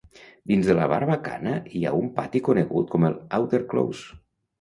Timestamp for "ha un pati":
1.85-2.41